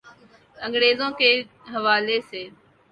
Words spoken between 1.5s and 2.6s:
حوالے سے۔